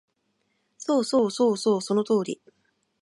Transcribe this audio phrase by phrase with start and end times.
[0.79, 2.41] そうそうそうそう、その通り